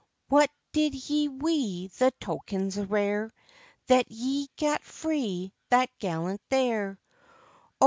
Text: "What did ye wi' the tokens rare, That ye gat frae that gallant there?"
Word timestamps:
"What 0.29 0.49
did 0.71 0.95
ye 0.95 1.27
wi' 1.27 1.91
the 1.99 2.11
tokens 2.19 2.75
rare, 2.75 3.31
That 3.85 4.09
ye 4.09 4.49
gat 4.55 4.83
frae 4.83 5.53
that 5.69 5.91
gallant 5.99 6.41
there?" 6.49 6.97